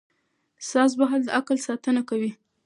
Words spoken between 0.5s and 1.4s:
ساز وهل د